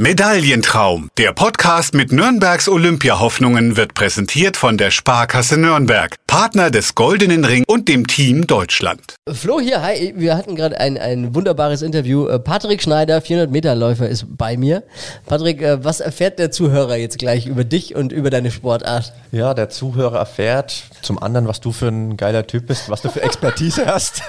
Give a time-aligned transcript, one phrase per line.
[0.00, 1.10] Medaillentraum.
[1.18, 7.64] Der Podcast mit Nürnbergs Olympiahoffnungen wird präsentiert von der Sparkasse Nürnberg, Partner des Goldenen Ring
[7.66, 9.16] und dem Team Deutschland.
[9.28, 12.28] Flo hier, hi, wir hatten gerade ein, ein wunderbares Interview.
[12.28, 14.84] Äh, Patrick Schneider, 400 Meter Läufer, ist bei mir.
[15.26, 19.12] Patrick, äh, was erfährt der Zuhörer jetzt gleich über dich und über deine Sportart?
[19.32, 23.08] Ja, der Zuhörer erfährt zum anderen, was du für ein geiler Typ bist, was du
[23.08, 24.22] für Expertise hast.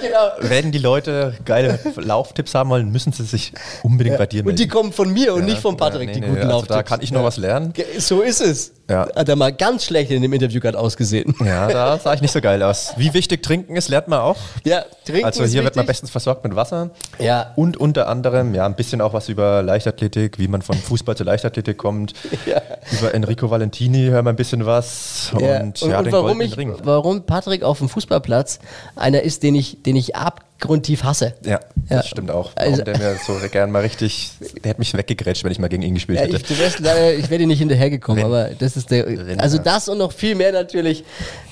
[0.00, 0.30] genau.
[0.38, 3.52] Wenn die Leute geile Lauftipps haben wollen, müssen sie sich
[3.82, 4.50] unbedingt bei dir melden.
[4.50, 6.52] Und die kommen von mir und Ja, nicht von Patrick, ja, die nee, guten nee,
[6.52, 6.66] also.
[6.66, 7.72] Da kann ich noch was lernen.
[7.98, 8.72] So ist es.
[8.90, 9.08] Ja.
[9.14, 11.34] Hat er mal ganz schlecht in dem Interview gerade ausgesehen.
[11.44, 12.92] Ja, da sah ich nicht so geil aus.
[12.96, 14.36] Wie wichtig trinken ist, lernt man auch.
[14.64, 16.90] Ja, trinken Also hier wird man bestens versorgt mit Wasser.
[17.18, 17.52] Ja.
[17.56, 21.26] Und unter anderem, ja, ein bisschen auch was über Leichtathletik, wie man von Fußball zur
[21.26, 22.14] Leichtathletik kommt.
[22.46, 22.62] Ja.
[22.98, 25.30] Über Enrico Valentini hören wir ein bisschen was.
[25.38, 25.60] Ja.
[25.60, 26.74] Und, und, ja, und den warum, ich, Ring.
[26.82, 28.58] warum Patrick auf dem Fußballplatz
[28.96, 31.34] einer ist, den ich, den ich abgrundtief hasse.
[31.44, 31.98] Ja, Ja.
[31.98, 32.50] das stimmt auch.
[32.56, 34.30] Warum Also- der mir so gern mal richtig,
[34.64, 36.36] der hätte mich weggegrätscht, wenn ich mal gegen ihn gespielt Ja, hätte.
[36.52, 39.06] ich, leider, ich wäre dir nicht hinterhergekommen, aber das ist der.
[39.06, 39.62] Renn, Also ja.
[39.62, 41.04] das und noch viel mehr natürlich.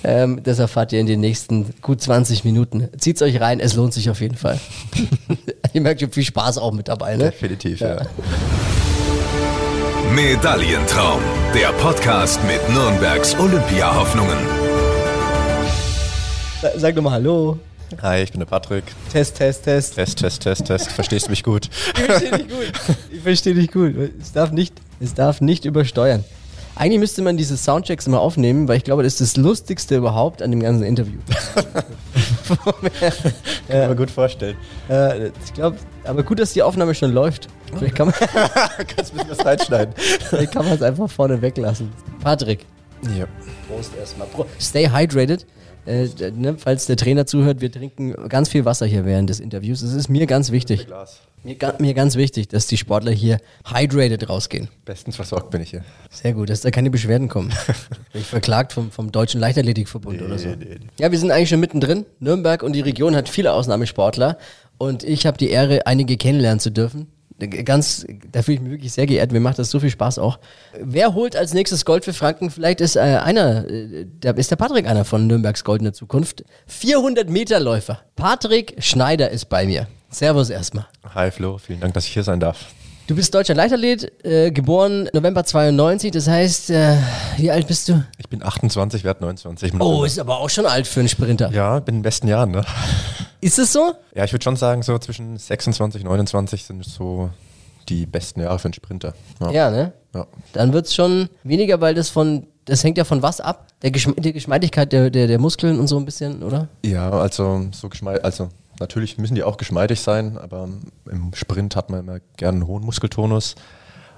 [0.05, 2.89] Ähm, das erfahrt ihr in den nächsten gut 20 Minuten.
[2.99, 4.59] Zieht's euch rein, es lohnt sich auf jeden Fall.
[5.73, 7.25] ihr merkt schon viel Spaß auch mit dabei, ne?
[7.31, 8.03] Definitiv, ja.
[10.15, 11.21] Medaillentraum.
[11.55, 14.37] Der Podcast mit Nürnbergs Olympiahoffnungen.
[16.63, 17.59] Sa- Sag doch mal Hallo.
[18.03, 18.85] Hi, ich bin der Patrick.
[19.13, 19.95] Test, Test, Test.
[19.95, 20.93] Test, Test, Test, Test.
[20.93, 21.71] Verstehst du mich gut?
[21.97, 22.73] Ich verstehe dich gut.
[23.13, 23.95] Ich verstehe dich gut.
[24.21, 26.25] Es darf nicht, es darf nicht übersteuern.
[26.79, 30.43] Eigentlich müsste man diese Soundchecks immer aufnehmen, weil ich glaube, das ist das Lustigste überhaupt
[30.43, 31.19] an dem ganzen Interview.
[33.69, 34.57] Kann man gut vorstellen.
[34.89, 37.49] äh, ich glaube, aber gut, dass die Aufnahme schon läuft.
[37.77, 38.15] Vielleicht kann man
[38.97, 39.95] Kannst du ein bisschen was reinschneiden?
[39.97, 41.93] Vielleicht kann man es einfach vorne weglassen.
[42.23, 42.65] Patrick,
[43.19, 43.27] Ja.
[43.69, 44.29] Prost erstmal.
[44.29, 45.47] Pro Stay hydrated.
[45.89, 49.81] Äh, ne, falls der Trainer zuhört, wir trinken ganz viel Wasser hier während des Interviews.
[49.81, 50.87] Es ist mir ganz wichtig.
[51.45, 54.69] Mir, mir ganz wichtig, dass die Sportler hier hydrated rausgehen.
[54.85, 55.85] Bestens versorgt bin ich hier.
[56.11, 57.49] Sehr gut, dass da keine Beschwerden kommen.
[58.13, 60.49] Bin ich verklagt vom, vom Deutschen Leichtathletikverbund oder so.
[60.99, 62.05] Ja, wir sind eigentlich schon mittendrin.
[62.19, 64.37] Nürnberg und die Region hat viele Ausnahmesportler
[64.77, 67.07] und ich habe die Ehre, einige kennenlernen zu dürfen.
[67.65, 69.31] Ganz, da fühle ich mich wirklich sehr geehrt.
[69.31, 70.39] Mir macht das so viel Spaß auch.
[70.81, 72.51] Wer holt als nächstes Gold für Franken?
[72.51, 76.45] Vielleicht ist äh, einer, äh, da ist der Patrick einer von Nürnbergs goldene Zukunft.
[76.67, 78.01] 400 Meter Läufer.
[78.17, 79.87] Patrick Schneider ist bei mir.
[80.11, 80.87] Servus erstmal.
[81.15, 82.67] Hi Flo, vielen Dank, dass ich hier sein darf.
[83.07, 86.97] Du bist deutscher Leichtathlet, äh, geboren November 92, das heißt, äh,
[87.39, 88.05] wie alt bist du?
[88.19, 89.73] Ich bin 28, werde 29.
[89.73, 91.51] im Oh, ist aber auch schon alt für einen Sprinter.
[91.51, 92.65] ja, bin in den besten Jahren, ne?
[93.41, 93.95] Ist es so?
[94.15, 97.31] Ja, ich würde schon sagen, so zwischen 26 und 29 sind so
[97.89, 99.15] die besten Jahre für einen Sprinter.
[99.51, 99.93] Ja, ne?
[100.15, 100.27] Ja.
[100.53, 103.67] Dann wird es schon weniger, weil das von, das hängt ja von was ab?
[103.83, 106.69] Der Geschm die Geschmeidigkeit der, der, der Muskeln und so ein bisschen, oder?
[106.85, 108.49] Ja, also so geschmeidig, also
[108.81, 110.69] natürlich müssen die auch geschmeidig sein, aber
[111.11, 113.55] im Sprint hat man immer gerne einen hohen Muskeltonus.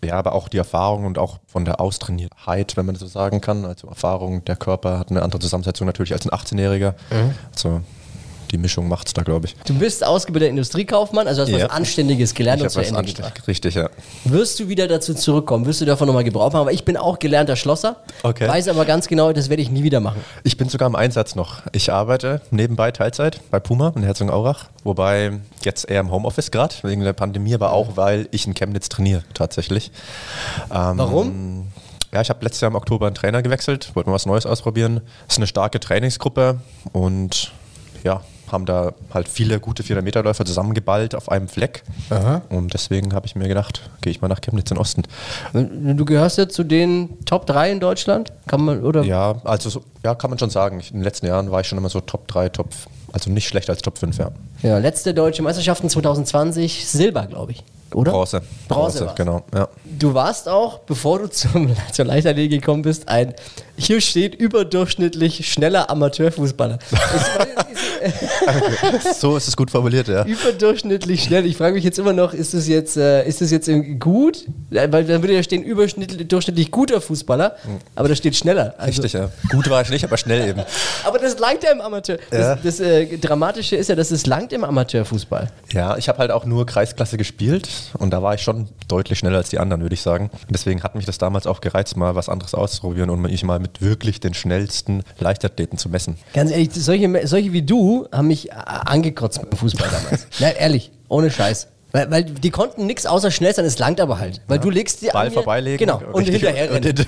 [0.02, 3.42] Ja, aber auch die Erfahrung und auch von der Austrainiertheit, wenn man das so sagen
[3.42, 3.66] kann.
[3.66, 6.94] Also Erfahrung, der Körper hat eine andere Zusammensetzung natürlich als ein 18-Jähriger.
[7.52, 7.82] Also
[8.50, 9.56] die Mischung macht's da, glaube ich.
[9.64, 11.64] Du bist ausgebildeter Industriekaufmann, also hast Ja.
[11.64, 13.42] was Anständiges gelernt Ich und zu was Ende gebracht.
[13.46, 13.88] Richtig, ja.
[14.24, 15.66] Wirst du wieder dazu zurückkommen?
[15.66, 16.62] Wirst du davon nochmal Gebrauch machen?
[16.62, 17.96] Aber ich bin auch gelernter Schlosser.
[18.22, 18.48] Okay.
[18.48, 20.20] Weiß aber ganz genau, das werde ich nie wieder machen.
[20.44, 21.62] Ich bin sogar im Einsatz noch.
[21.72, 25.32] Ich arbeite nebenbei Teilzeit bei Puma in Herzogenaurach, wobei
[25.64, 29.22] jetzt eher im Homeoffice gerade, wegen der Pandemie, aber auch, weil ich in Chemnitz trainiere
[29.34, 29.90] tatsächlich.
[30.72, 31.66] Ähm, Warum?
[32.12, 35.00] Ja, ich habe letztes Jahr im Oktober einen Trainer gewechselt, wollte mal was Neues ausprobieren.
[35.28, 36.58] Es ist eine starke Trainingsgruppe
[36.92, 37.52] und
[38.02, 38.22] ja,
[38.52, 41.82] haben da halt viele gute 400-Meter-Läufer zusammengeballt auf einem Fleck.
[42.48, 45.02] Und deswegen habe ich mir gedacht, gehe ich mal nach Chemnitz in Osten.
[45.52, 48.32] Du gehörst ja zu den Top 3 in Deutschland?
[48.46, 49.02] Kann man, oder?
[49.02, 50.80] Ja, also so, ja, kann man schon sagen.
[50.80, 52.68] Ich, in den letzten Jahren war ich schon immer so Top 3, Top,
[53.12, 54.30] also nicht schlechter als Top 5, ja.
[54.62, 57.64] Ja, letzte deutsche Meisterschaften 2020, Silber, glaube ich.
[57.94, 58.12] Oder?
[58.12, 58.42] Bronze.
[58.68, 59.14] Bronze war's.
[59.16, 59.42] genau.
[59.54, 59.68] Ja.
[59.84, 63.34] Du warst auch, bevor du zum, zur Leichtathletik gekommen bist, ein,
[63.80, 66.78] hier steht überdurchschnittlich schneller Amateurfußballer.
[69.18, 70.24] so ist es gut formuliert, ja.
[70.24, 71.46] überdurchschnittlich schnell.
[71.46, 74.46] Ich frage mich jetzt immer noch, ist das jetzt, äh, ist das jetzt gut?
[74.70, 77.56] Ja, Weil dann würde ja stehen, überschnittlich durchschnittlich guter Fußballer,
[77.94, 78.74] aber da steht schneller.
[78.78, 79.30] Also, Richtig, ja.
[79.48, 80.62] Gut war ich nicht, aber schnell eben.
[81.04, 82.18] Aber das langt ja im Amateur.
[82.30, 82.56] Ja.
[82.56, 85.50] Das, das äh, Dramatische ist ja, dass es langt im Amateurfußball.
[85.72, 87.68] Ja, ich habe halt auch nur Kreisklasse gespielt
[87.98, 90.30] und da war ich schon deutlich schneller als die anderen, würde ich sagen.
[90.32, 93.58] Und deswegen hat mich das damals auch gereizt, mal was anderes auszuprobieren und mich mal
[93.58, 96.16] mit wirklich den schnellsten Leichtathleten zu messen.
[96.34, 100.26] Ganz ehrlich, solche, solche wie du haben mich äh, angekotzt beim Fußball damals.
[100.40, 101.68] Na, ehrlich, ohne Scheiß.
[101.92, 104.40] Weil, weil die konnten nichts außer schnell sein, es langt aber halt.
[104.46, 105.78] Weil du legst die Ball an vorbeilegen.
[105.78, 106.94] Genau, und hinterher rennen.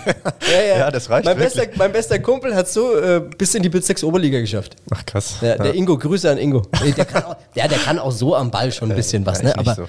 [0.53, 0.79] Ja, ja.
[0.79, 1.79] ja, das reicht mein bester, wirklich.
[1.79, 4.75] mein bester Kumpel hat so äh, bis in die Bezirks Oberliga geschafft.
[4.93, 5.37] Ach krass.
[5.41, 6.63] Der, der Ingo, Grüße an Ingo.
[6.85, 9.39] Äh, Der kann, auch, der, der kann auch so am Ball schon ein bisschen was,
[9.41, 9.59] Ja, ne?
[9.59, 9.87] Aber so.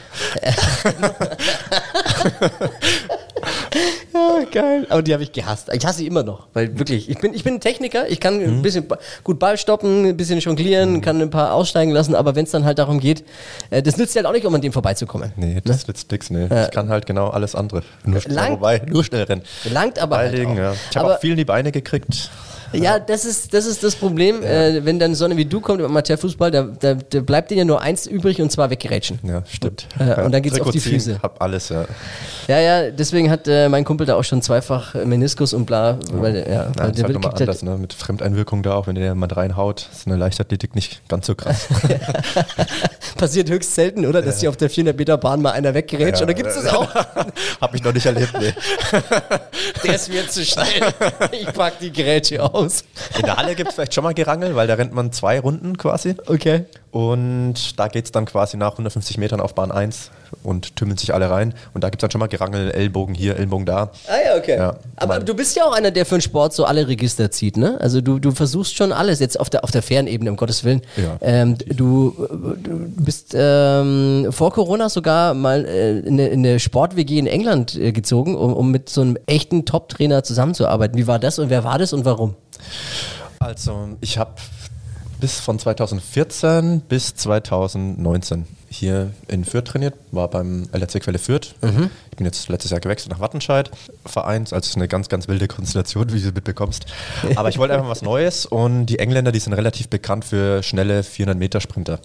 [4.14, 4.86] ja, geil.
[4.90, 5.70] Aber die habe ich gehasst.
[5.74, 6.48] Ich hasse sie immer noch.
[6.54, 9.58] Weil wirklich, ich bin, ich bin ein Techniker, ich kann ein bisschen ba- gut Ball
[9.58, 13.00] stoppen, ein bisschen jonglieren, kann ein paar aussteigen lassen, aber wenn es dann halt darum
[13.00, 13.24] geht,
[13.70, 15.34] äh, das nützt halt auch nicht, um an dem vorbeizukommen.
[15.36, 16.46] Nee, das nützt nix, nee.
[16.46, 17.84] Ich kann halt genau alles andere.
[18.06, 19.42] Nur schnell, Lang- wobei, nur schnell rennen.
[19.72, 20.56] Langt aber halt auch.
[20.56, 20.74] ja.
[20.92, 22.30] Ich habe auch viel in die Beine gekriegt.
[22.74, 25.80] Ja, das ist das, ist das Problem, äh, wenn dann so eine wie du kommt
[25.80, 29.20] im Amateurfußball, da, da, da bleibt dir ja nur eins übrig und zwar weggerätschen.
[29.24, 29.88] Ja, stimmt.
[30.00, 31.20] Äh, und dann geht's auf die ziehen, Füße.
[31.22, 31.86] Hab alles, ja.
[32.48, 35.98] Ja, ja, deswegen hat äh, mein Kumpel da auch schon zweifach äh, Meniskus und bla,
[36.12, 37.78] weil, ja, Ja, weil der halt kriegt anders, ne?
[37.78, 41.68] Mit Fremdeinwirkung da, auch wenn der jemand reinhaut, ist eine Leichtathletik nicht ganz so krass.
[43.24, 44.22] passiert höchst selten, oder?
[44.22, 46.20] Dass dir auf der 400 Meter Bahn mal einer weggerätscht.
[46.20, 46.94] Ja, oder gibt es das auch?
[47.62, 48.54] Hab ich noch nicht erlebt, nee.
[49.84, 50.66] Der ist mir zu schnell.
[51.32, 52.84] Ich pack die Grätsche aus.
[53.18, 55.78] In der Halle gibt es vielleicht schon mal Gerangel, weil da rennt man zwei Runden
[55.78, 56.16] quasi.
[56.26, 56.66] Okay.
[56.92, 60.12] Und da geht es dann quasi nach 150 Metern auf Bahn 1
[60.44, 61.54] und tümmeln sich alle rein.
[61.74, 63.92] Und da gibt es dann schon mal Gerangel, Ellbogen hier, Ellbogen da.
[64.08, 64.58] Ah ja, okay.
[64.58, 67.58] Ja, Aber du bist ja auch einer, der für den Sport so alle Register zieht,
[67.58, 67.78] ne?
[67.80, 70.64] Also du, du versuchst schon alles, jetzt auf der, auf der fairen Ebene, um Gottes
[70.64, 70.82] Willen.
[70.98, 71.18] Ja.
[71.22, 72.16] Ähm, du,
[72.62, 77.76] du bist ähm, vor Corona sogar mal äh, in eine, in eine Sport-WG in England
[77.76, 80.98] äh, gezogen, um, um mit so einem echten Top-Trainer zusammenzuarbeiten.
[80.98, 82.36] Wie war das und wer war das und warum?
[83.40, 84.32] Also ich habe
[85.24, 91.56] bis von 2014 bis 2019 hier in Fürth trainiert, war beim LRC Quelle Fürth.
[92.12, 93.72] Ich bin jetzt letztes Jahr gewechselt nach Wattenscheid,
[94.06, 96.88] Vereins, also es ist eine ganz, ganz wilde Konstellation, wie du mitbekommst.
[97.38, 101.04] Aber ich wollte einfach was Neues und die Engländer, die sind relativ bekannt für schnelle
[101.04, 102.00] 400 Meter Sprinter.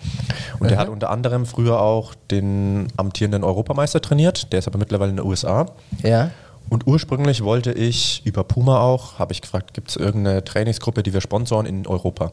[0.60, 5.10] Und der hat unter anderem früher auch den amtierenden Europameister trainiert, der ist aber mittlerweile
[5.10, 5.66] in den USA.
[6.04, 6.30] Ja.
[6.70, 11.12] Und ursprünglich wollte ich über Puma auch, habe ich gefragt, gibt es irgendeine Trainingsgruppe, die
[11.12, 12.32] wir sponsoren in Europa?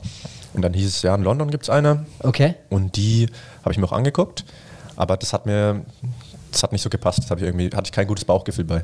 [0.53, 2.05] Und dann hieß es, ja, in London gibt es eine.
[2.19, 2.55] Okay.
[2.69, 3.27] Und die
[3.61, 4.45] habe ich mir auch angeguckt.
[4.95, 5.85] Aber das hat mir,
[6.56, 7.19] das hat nicht so gepasst.
[7.19, 8.84] Das habe ich irgendwie, hatte ich kein gutes Bauchgefühl bei.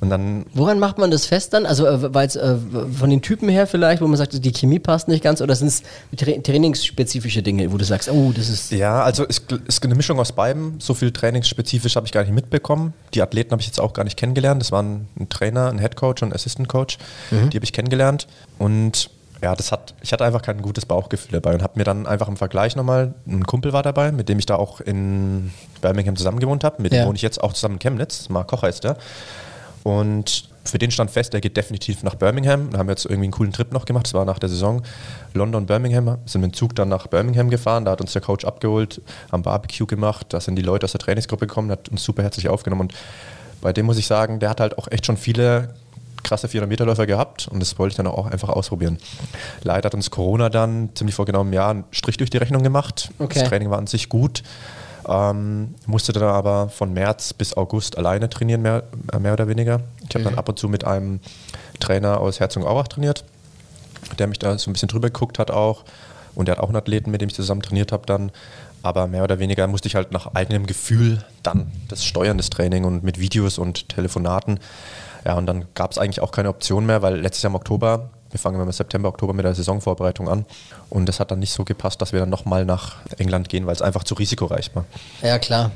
[0.00, 1.66] Und dann Woran macht man das fest dann?
[1.66, 2.56] Also äh, weil es äh,
[2.98, 5.68] von den Typen her vielleicht, wo man sagt, die Chemie passt nicht ganz, oder sind
[5.68, 5.82] es
[6.16, 10.18] tra trainingsspezifische Dinge, wo du sagst, oh, das ist Ja, also es ist eine Mischung
[10.18, 10.80] aus beidem.
[10.80, 12.94] So viel trainingsspezifisch habe ich gar nicht mitbekommen.
[13.14, 14.60] Die Athleten habe ich jetzt auch gar nicht kennengelernt.
[14.62, 16.98] Das waren ein Trainer, ein Head Coach und ein Assistant Coach.
[17.30, 18.26] Die habe ich kennengelernt.
[18.58, 19.10] Und
[19.42, 22.28] ja, das hat, ich hatte einfach kein gutes Bauchgefühl dabei und habe mir dann einfach
[22.28, 26.38] im Vergleich nochmal, ein Kumpel war dabei, mit dem ich da auch in Birmingham zusammen
[26.38, 26.80] gewohnt habe.
[26.80, 27.02] Mit Ja.
[27.02, 28.28] dem wohne ich jetzt auch zusammen in Chemnitz.
[28.28, 28.96] Mark Kocher ist der.
[29.82, 32.70] Und für den stand fest, der geht definitiv nach Birmingham.
[32.70, 34.06] Da haben wir jetzt irgendwie einen coolen Trip noch gemacht.
[34.06, 34.82] Das war nach der Saison.
[35.34, 36.18] London, Birmingham.
[36.24, 37.84] Sind mit dem Zug dann nach Birmingham gefahren.
[37.84, 39.00] Da hat uns der Coach abgeholt,
[39.32, 40.26] haben Barbecue gemacht.
[40.28, 42.82] Da sind die Leute aus der Trainingsgruppe gekommen, hat uns super herzlich aufgenommen.
[42.82, 42.94] Und
[43.60, 45.74] bei dem muss ich sagen, der hat halt auch echt schon viele
[46.22, 48.98] krasse 400-Meter-Läufer gehabt und das wollte ich dann auch einfach ausprobieren.
[49.62, 52.62] Leider hat uns Corona dann ziemlich vor genau einem Jahr einen Strich durch die Rechnung
[52.62, 53.10] gemacht.
[53.18, 53.40] Okay.
[53.40, 54.42] Das Training war an sich gut.
[55.08, 59.80] Ähm, musste dann aber von März bis August alleine trainieren, mehr, äh, mehr oder weniger.
[60.08, 61.20] Ich habe dann ab und zu mit einem
[61.80, 63.24] Trainer aus Herzogenaurach trainiert,
[64.18, 65.84] der mich da so ein bisschen drüber geguckt hat auch.
[66.34, 68.30] Und der hat auch einen Athleten, mit dem ich zusammen trainiert habe dann.
[68.82, 72.84] Aber mehr oder weniger musste ich halt nach eigenem Gefühl dann das Steuern, das Training
[72.84, 74.58] und mit Videos und Telefonaten.
[75.24, 78.10] Ja, und dann gab es eigentlich auch keine Option mehr, weil letztes Jahr im Oktober,
[78.30, 80.46] wir fangen immer im September, Oktober mit der Saisonvorbereitung an.
[80.88, 83.74] Und das hat dann nicht so gepasst, dass wir dann nochmal nach England gehen, weil
[83.74, 84.84] es einfach zu risikoreich war.
[85.22, 85.70] Ja, klar.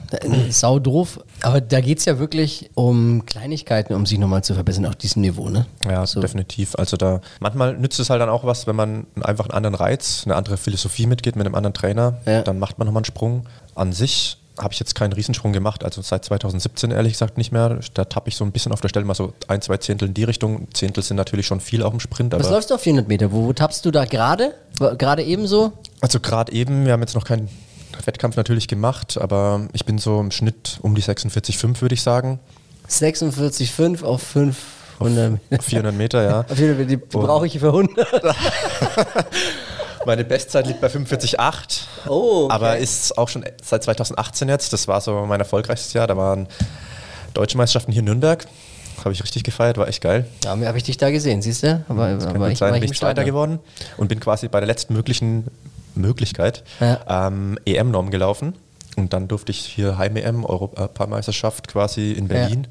[0.51, 1.21] Sau doof.
[1.43, 5.21] Aber da geht es ja wirklich um Kleinigkeiten, um sich nochmal zu verbessern auf diesem
[5.23, 5.67] Niveau, ne?
[5.85, 6.21] Ja, So.
[6.21, 6.75] definitiv.
[6.77, 10.23] Also da manchmal nützt es halt dann auch was, wenn man einfach einen anderen Reiz,
[10.25, 12.41] eine andere Philosophie mitgeht mit einem anderen Trainer, Ja.
[12.43, 13.47] dann macht man nochmal einen Sprung.
[13.75, 17.81] An sich habe ich jetzt keinen Riesensprung gemacht, also seit 2017 ehrlich gesagt nicht mehr.
[17.95, 20.15] Da tappe ich so ein bisschen auf der Stelle mal so ein, zwei Zehntel in
[20.15, 20.69] die Richtung.
[20.73, 23.33] Zehntel sind natürlich schon viel auch im Sprint, Was läufst du auf 400 Meter?
[23.33, 24.55] Wo, wo tappst du da gerade?
[24.79, 25.73] Gerade ebenso?
[26.01, 27.49] also gerade eben, wir haben jetzt noch keinen
[28.05, 32.39] Wettkampf natürlich gemacht, aber ich bin so im Schnitt um die 46,5 würde ich sagen.
[32.89, 35.63] 46,5 auf 500 Meter.
[35.63, 36.41] 400 Meter, ja.
[36.49, 38.07] Auf jeden Fall, die brauche ich für 100.
[40.07, 41.83] Meine Bestzeit liegt bei 45,8.
[42.09, 42.55] Oh, okay.
[42.55, 44.73] Aber ist auch schon seit 2018 jetzt.
[44.73, 46.07] Das war so mein erfolgreichstes Jahr.
[46.07, 46.47] Da waren
[47.35, 48.47] Deutsche Meisterschaften hier in Nürnberg.
[49.01, 50.27] Habe ich richtig gefeiert, war echt geil.
[50.45, 51.85] Ja, habe ich dich da gesehen, siehst du?
[51.89, 53.59] Aber, Das aber ich sein, bin ich Zweiter geworden
[53.99, 55.47] und bin quasi bei der letzten möglichen
[55.95, 57.27] Möglichkeit Ja.
[57.27, 58.55] ähm, EM-Norm gelaufen.
[58.97, 62.67] Und dann durfte ich hier Heim-EM, Europameisterschaft quasi in Berlin,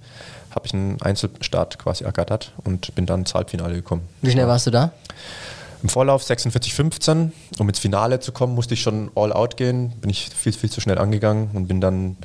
[0.49, 4.07] habe ich einen Einzelstart quasi ergattert und bin dann ins Halbfinale gekommen.
[4.23, 4.91] Wie schnell warst du da?
[5.85, 7.29] Im Vorlauf 46,15.
[7.59, 9.93] Um ins Finale zu kommen, musste ich schon all out gehen.
[10.01, 12.17] Bin ich viel, viel zu schnell angegangen und bin dann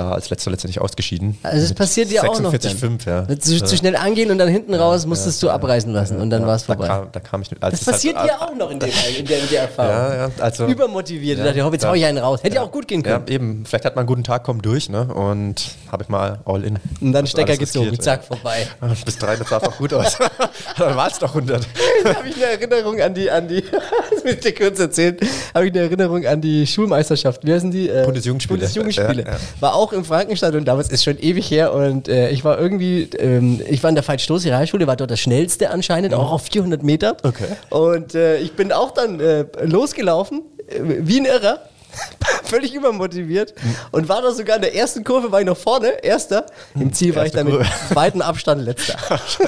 [0.00, 1.38] da als letzter letztendlich ausgeschieden.
[1.42, 2.52] Also es passiert dir auch noch.
[2.52, 3.38] 46,5, ja.
[3.38, 6.56] Zu, zu, schnell angehen und dann hinten raus musstest du abreißen lassen und dann war
[6.56, 6.86] es vorbei.
[6.86, 9.26] Da kam, da kam ich, also das passiert halt, dir auch noch in, dem, in,
[9.26, 9.92] der, in der Erfahrung.
[9.92, 11.38] Ja, ja, also, Übermotiviert.
[11.38, 12.42] Ja, dachte, jetzt hau ich einen raus.
[12.42, 13.24] Hätte ja auch gut gehen können.
[13.26, 13.64] Ja, eben.
[13.66, 15.04] Vielleicht hat man einen guten Tag, kommt durch ne?
[15.12, 16.78] und habe ich mal all in.
[17.00, 18.66] Und dann Stecker gezogen, zack, vorbei.
[19.04, 20.16] Bis drei, das sah auch gut aus.
[20.78, 21.66] dann war es doch 100.
[22.04, 23.62] da habe ich eine Erinnerung an die, an die
[24.10, 25.16] das will ich dir kurz erzählen,
[25.54, 27.44] habe ich eine Erinnerung an die Schulmeisterschaft.
[27.44, 27.88] Wie heißen die?
[27.88, 28.58] Äh, Bundesjugendspiele.
[28.58, 29.22] Bundesjugendspiele.
[29.22, 29.38] Ja, ja.
[29.60, 33.60] War auch im Frankenstadion, damals ist schon ewig her und äh, ich war irgendwie, ähm,
[33.68, 37.16] ich war in der Veit-Stoßi Realschule, war dort das schnellste anscheinend, auch auf 400 Meter.
[37.22, 37.46] Okay.
[37.70, 41.60] Und äh, ich bin auch dann äh, losgelaufen, äh, wie ein Irrer
[42.44, 43.54] völlig übermotiviert
[43.90, 46.46] und war da sogar in der ersten Kurve, war ich noch vorne, erster.
[46.74, 47.60] Im Ziel war ich dann mit
[47.94, 48.96] weiten Abstand letzter.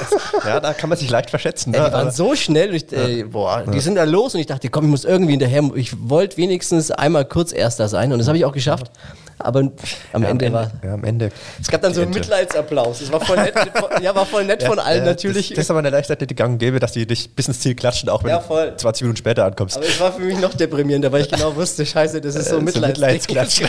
[0.45, 1.71] ja, da kann man sich leicht verschätzen.
[1.71, 1.79] Ne?
[1.79, 4.47] Ey, die waren so schnell, und ich, ey, boah, die sind da los und ich
[4.47, 5.63] dachte, komm, ich muss irgendwie hinterher.
[5.75, 8.91] Ich wollte wenigstens einmal kurz erster sein und das habe ich auch geschafft
[9.45, 9.71] aber
[10.13, 10.71] am ja, Ende, war.
[10.83, 11.31] Ja, am Ende.
[11.61, 13.01] Es gab dann so einen Mitleidsapplaus.
[13.01, 13.55] Es war voll nett,
[14.01, 15.49] ja, war voll nett von allen ja, natürlich.
[15.49, 18.09] Das, das ist aber eine Leichtathletik gang gäbe, dass die dich bis ins Ziel klatschen,
[18.09, 19.77] auch wenn ja, du 20 Minuten später ankommst.
[19.77, 22.59] Aber es war für mich noch deprimierender, weil ich genau wusste, scheiße, das ist so
[22.59, 23.63] ein Mitleidsklatsch.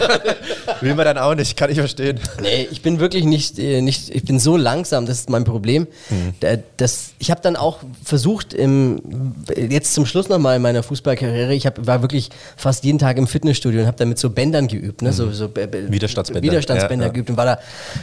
[0.82, 2.20] Will man dann auch nicht, kann ich verstehen.
[2.42, 5.88] Nee, ich bin wirklich nicht, äh, nicht ich bin so langsam, das ist mein Problem.
[6.10, 6.34] Mhm.
[6.78, 11.66] Das, ich habe dann auch versucht, im, jetzt zum Schluss nochmal in meiner Fußballkarriere, ich
[11.66, 15.10] hab, war wirklich fast jeden Tag im Fitnessstudio und habe damit so Bändern geübt, ne?
[15.10, 15.14] Mhm.
[15.14, 16.44] so, so Widerstandsbänder.
[16.44, 17.30] Widerstandsbänder ja, geübt.
[17.30, 17.60] Und war da,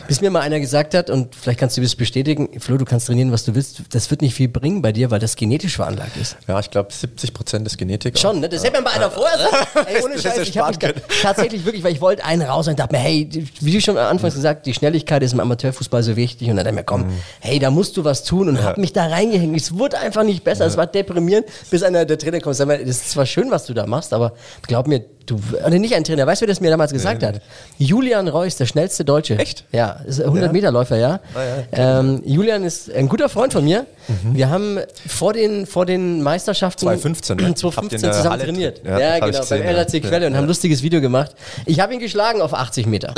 [0.08, 3.06] bis mir mal einer gesagt hat, und vielleicht kannst du das bestätigen, Flo, du kannst
[3.06, 6.16] trainieren, was du willst, das wird nicht viel bringen bei dir, weil das genetisch veranlagt
[6.16, 6.36] ist.
[6.46, 8.18] Ja, ich glaube 70 Prozent ist Genetik.
[8.18, 8.48] Schon, ne?
[8.48, 9.88] Das hätte mir mal einer vorher gesagt.
[9.88, 10.76] Ey, ohne Scheiß, ich habe
[11.22, 13.28] tatsächlich wirklich, weil ich wollte einen raus und dachte mir, hey,
[13.60, 16.48] wie du schon anfangs gesagt, die Schnelligkeit ist im Amateurfußball so wichtig.
[16.50, 17.20] Und dann dachte ich mir, komm, mhm.
[17.40, 18.64] hey, da musst du was tun und ja.
[18.64, 19.56] hab mich da reingehängt.
[19.56, 22.82] Es wurde einfach nicht besser, es war deprimierend, bis einer der Trainer kommt und sagt,
[22.82, 26.02] das ist zwar schön, was du da machst, aber glaub mir, Du, oder nicht ein
[26.02, 27.34] Trainer, weißt du, wer das mir damals gesagt nee, hat?
[27.78, 27.84] Nee.
[27.86, 29.38] Julian Reus, der schnellste Deutsche.
[29.38, 29.64] Echt?
[29.70, 31.20] Ja, ist 100 Meter Läufer, ja.
[31.34, 31.38] Ah,
[31.76, 33.86] ja ähm, Julian ist ein guter Freund von mir.
[34.08, 34.34] Mhm.
[34.34, 37.54] Wir haben vor den, vor den Meisterschaften 2015, ne?
[37.54, 38.80] 2015 zusammen Halle trainiert.
[38.84, 41.36] Ja, ja genau, beim LHC Quelle und haben ein lustiges Video gemacht.
[41.64, 43.14] Ich habe ihn geschlagen auf 80 Meter.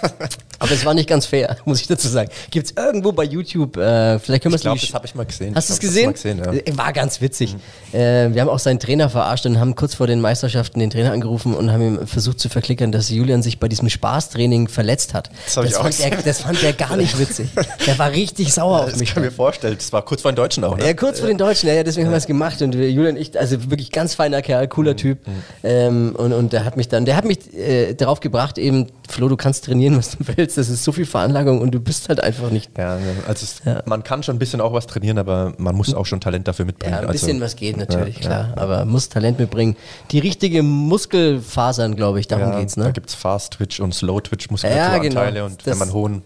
[0.58, 2.30] Aber es war nicht ganz fair, muss ich dazu sagen.
[2.50, 5.14] Gibt es irgendwo bei YouTube, äh, vielleicht können wir es Ich glaube, das habe ich
[5.14, 5.54] mal gesehen.
[5.54, 6.12] Hast du es gesehen?
[6.12, 6.52] gesehen ja.
[6.52, 7.54] Äh, war ganz witzig.
[7.54, 7.98] Mhm.
[7.98, 11.12] Äh, wir haben auch seinen Trainer verarscht und haben kurz vor den Meisterschaften den Trainer
[11.12, 15.30] angerufen und haben ihm versucht zu verklickern, dass Julian sich bei diesem Spaßtraining verletzt hat.
[15.44, 17.48] Das, das, fand, er, das fand er gar nicht witzig.
[17.86, 19.10] Der war richtig sauer auf das mich.
[19.10, 19.76] Das kann ich mir vorstellen.
[19.76, 20.86] Das war kurz vor den Deutschen auch, ne?
[20.86, 22.62] Ja, kurz vor den Deutschen, ja, deswegen haben wir es gemacht.
[22.62, 24.96] Und Julian, ich, also wirklich ganz feiner Kerl, cooler mhm.
[24.96, 25.26] Typ.
[25.26, 25.32] Mhm.
[25.62, 29.28] Ähm, und, und der hat mich dann, der hat mich äh, darauf gebracht, eben, Flo,
[29.28, 30.56] du kannst trainieren, was du willst.
[30.58, 32.76] Das ist so viel Veranlagung und du bist halt einfach nicht.
[32.78, 33.82] Ja, also es, ja.
[33.86, 36.64] man kann schon ein bisschen auch was trainieren, aber man muss auch schon Talent dafür
[36.64, 36.94] mitbringen.
[36.94, 38.48] Ja, ein bisschen also, was geht natürlich, ja, klar.
[38.56, 38.62] Ja.
[38.62, 39.76] Aber muss Talent mitbringen.
[40.10, 42.76] Die richtige Muskelfasern, glaube ich, darum ja, geht's.
[42.76, 42.84] Ne?
[42.84, 45.46] Da gibt es Fast Twitch und Slow Twitch Muskulaturanteile genau.
[45.46, 46.22] und das wenn man hohen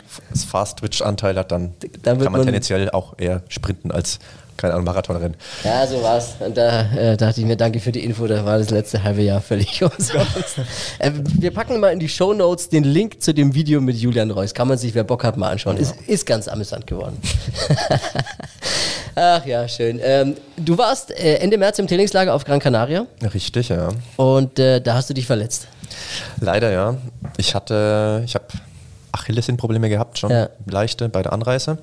[0.47, 4.19] Fast Twitch Anteil hat, dann, dann kann man, man tendenziell auch eher sprinten als
[4.57, 5.37] keine Ahnung, Marathonrennen.
[5.63, 6.35] Ja, so war's.
[6.41, 9.23] Und da äh, dachte ich mir, danke für die Info, da war das letzte halbe
[9.23, 10.59] Jahr völlig umsonst.
[10.99, 14.31] äh, wir packen mal in die Show Notes den Link zu dem Video mit Julian
[14.31, 14.55] Reus.
[14.55, 15.77] Kann man sich, wer Bock hat, mal anschauen.
[15.77, 17.19] Ist, ist ganz amüsant geworden.
[19.17, 20.01] Ach ja, schön.
[20.03, 23.07] Ähm, du warst äh, Ende März im Trainingslager auf Gran Canaria.
[23.33, 23.89] Richtig, ja.
[24.17, 25.69] Und äh, da hast du dich verletzt.
[26.41, 26.97] Leider, ja.
[27.37, 28.47] Ich hatte, ich habe
[29.13, 30.49] Achillessehnenprobleme gehabt, schon ja.
[30.67, 31.79] leichte bei der Anreise.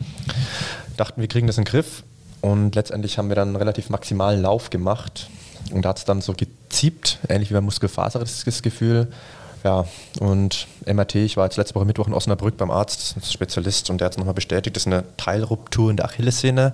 [0.98, 2.04] Dachten, wir kriegen das in den Griff
[2.42, 5.30] und letztendlich haben wir dann einen relativ maximalen Lauf gemacht.
[5.72, 9.08] Und da hat es dann so geziebt, ähnlich wie beim Muskelfaser, das Gefühl.
[9.64, 9.86] Ja,
[10.20, 13.92] und MRT, ich war jetzt letzte Woche Mittwoch in Osnabrück beim Arzt, das ist Spezialist,
[13.92, 16.74] und der hat es nochmal bestätigt, das ist eine Teilruptur in der Achillessehne,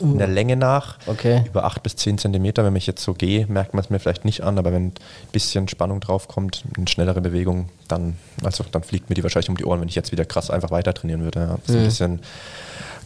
[0.00, 0.04] uh.
[0.04, 1.44] in der Länge nach, okay.
[1.46, 2.62] über 8 bis 10 Zentimeter.
[2.62, 4.94] Wenn ich jetzt so gehe, merkt man es mir vielleicht nicht an, aber wenn ein
[5.32, 9.56] bisschen Spannung drauf kommt, eine schnellere Bewegung, dann, also, dann fliegt mir die wahrscheinlich um
[9.56, 11.40] die Ohren, wenn ich jetzt wieder krass einfach weiter trainieren würde.
[11.40, 11.58] Ja.
[11.66, 11.78] Das ist mhm.
[11.78, 12.20] ein bisschen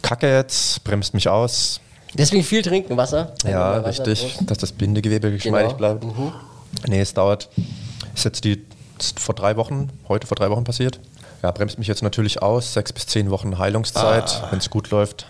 [0.01, 1.79] kacke jetzt, bremst mich aus,
[2.13, 3.33] Deswegen viel trinken, Wasser.
[3.45, 5.77] Ja, richtig, dass das Bindegewebe geschmeidig genau.
[5.77, 6.03] bleibt.
[6.03, 6.33] Mhm.
[6.87, 7.49] Nee, es dauert,
[8.13, 8.61] ist jetzt die,
[8.99, 10.99] ist vor drei Wochen, heute vor drei Wochen passiert.
[11.43, 14.41] Ja, bremst mich jetzt natürlich aus, sechs bis zehn Wochen Heilungszeit.
[14.43, 14.47] Ah.
[14.51, 15.25] Wenn es gut läuft,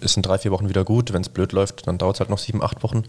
[0.00, 1.12] ist in drei, vier Wochen wieder gut.
[1.12, 3.04] Wenn es blöd läuft, dann dauert es halt noch sieben, acht Wochen.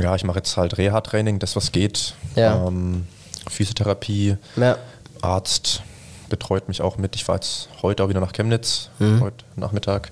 [0.00, 2.14] Ja, ich mache jetzt halt Reha-Training, das was geht.
[2.34, 2.66] Ja.
[2.66, 3.06] Ähm,
[3.48, 4.76] Physiotherapie, ja.
[5.22, 5.82] Arzt
[6.28, 7.14] betreut mich auch mit.
[7.14, 9.20] Ich fahre jetzt heute auch wieder nach Chemnitz, mhm.
[9.20, 10.10] heute Nachmittag.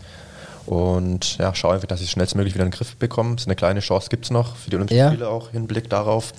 [0.67, 3.37] Und ja, schaue einfach, dass ich schnellstmöglich wieder in den Griff bekomme.
[3.45, 5.09] Eine kleine Chance gibt es noch für die Olympischen ja.
[5.11, 6.33] Spiele auch, Hinblick darauf.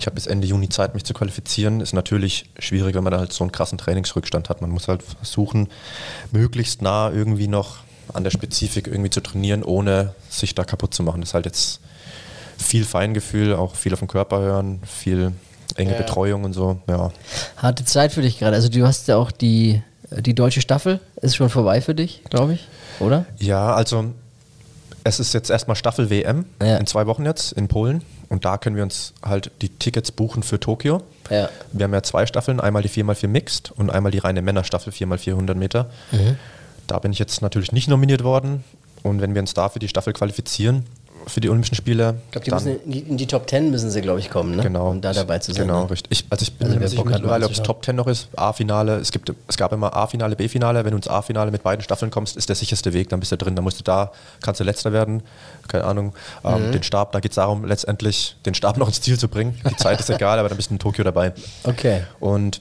[0.00, 1.80] Ich habe bis Ende Juni Zeit, mich zu qualifizieren.
[1.80, 4.60] Ist natürlich schwierig, wenn man da halt so einen krassen Trainingsrückstand hat.
[4.60, 5.68] Man muss halt versuchen,
[6.32, 7.78] möglichst nah irgendwie noch
[8.12, 11.20] an der Spezifik irgendwie zu trainieren, ohne sich da kaputt zu machen.
[11.20, 11.80] Das ist halt jetzt
[12.58, 15.32] viel Feingefühl, auch viel auf den Körper hören, viel
[15.76, 15.98] enge Ja.
[15.98, 17.12] Betreuung und so, ja.
[17.56, 18.56] Harte Zeit für dich gerade.
[18.56, 22.54] Also du hast ja auch die, die deutsche Staffel, ist schon vorbei für dich, glaube
[22.54, 22.66] ich,
[23.00, 23.26] oder?
[23.38, 24.12] Ja, also
[25.04, 26.76] es ist jetzt erstmal Staffel WM Ja.
[26.78, 30.42] in zwei Wochen jetzt in Polen und da können wir uns halt die Tickets buchen
[30.42, 31.02] für Tokio.
[31.30, 31.48] Ja.
[31.72, 35.54] Wir haben ja zwei Staffeln, einmal die 4x4 Mixed und einmal die reine Männerstaffel 4x400
[35.54, 35.90] Meter.
[36.12, 36.36] Mhm.
[36.86, 38.64] Da bin ich jetzt natürlich nicht nominiert worden
[39.02, 40.84] und wenn wir uns da für die Staffel qualifizieren,
[41.26, 43.70] für die Olympischen Spiele, Ich glaube, die dann- müssen in die, in die Top 10
[43.70, 44.62] müssen sie, glaube ich, kommen, ne?
[44.62, 44.90] Genau.
[44.90, 45.66] Um da dabei zu sein.
[45.66, 45.90] Genau, ne?
[45.90, 46.10] richtig.
[46.10, 47.62] Ich, also ich bin Also mir sicher mittlerweile, ob es.
[47.62, 48.96] Top 10 noch ist, A-Finale.
[48.96, 50.84] Es, gibt, es gab immer A-Finale, B-Finale.
[50.84, 53.36] Wenn du ins A-Finale mit beiden Staffeln kommst, ist der sicherste Weg, dann bist du
[53.36, 53.56] drin.
[53.56, 54.12] Dann musst du da,
[54.42, 55.22] kannst du letzter werden,
[55.68, 56.14] keine Ahnung.
[56.42, 56.48] Mhm.
[56.50, 59.58] Ähm, Den Stab, da geht es darum, letztendlich den Stab noch ins Ziel zu bringen.
[59.70, 61.32] Die Zeit ist egal, aber dann bist du in Tokio dabei.
[61.64, 62.02] Okay.
[62.20, 62.60] Und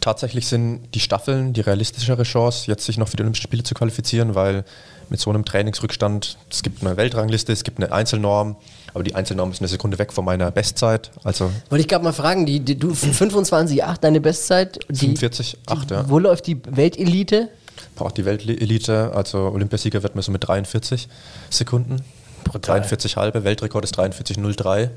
[0.00, 3.74] tatsächlich sind die Staffeln die realistischere Chance, jetzt sich noch für die Olympischen Spiele zu
[3.74, 4.64] qualifizieren, weil
[5.08, 8.56] mit so einem Trainingsrückstand, es gibt eine Weltrangliste, es gibt eine Einzelnorm,
[8.94, 11.10] aber die Einzelnorm ist eine Sekunde weg von meiner Bestzeit.
[11.22, 14.78] Also Wollte ich gerade mal fragen, die, die, du 25,8 deine Bestzeit?
[14.88, 16.08] Die, 45,8, ja.
[16.08, 17.48] Wo läuft die Weltelite?
[17.94, 21.08] Braucht die Weltelite, also Olympiasieger wird man so mit 43
[21.50, 22.02] Sekunden.
[22.44, 22.80] Brutal.
[22.80, 24.90] 43 halbe, Weltrekord ist 43,03.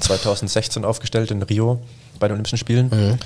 [0.00, 1.80] 2016 aufgestellt in Rio
[2.18, 2.88] bei den Olympischen Spielen.
[2.88, 3.18] Mhm.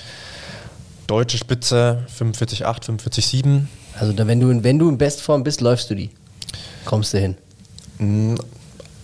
[1.13, 3.67] Deutsche Spitze 45,8, 45,7.
[4.01, 6.09] Also wenn, du, wenn du in Bestform bist, läufst du die.
[6.87, 7.37] Kommst du hin.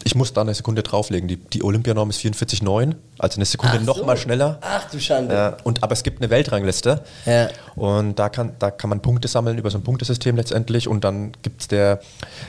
[0.08, 1.28] Ich muss da eine Sekunde drauflegen.
[1.28, 4.06] Die, die Olympianorm ist 44,9, also eine Sekunde Ach noch so.
[4.06, 4.56] mal schneller.
[4.62, 5.34] Ach du Schande.
[5.34, 7.04] Ja, und, aber es gibt eine Weltrangliste.
[7.26, 7.50] Ja.
[7.76, 10.88] Und da kann, da kann man Punkte sammeln über so ein Punktesystem letztendlich.
[10.88, 12.00] Und dann gibt es der,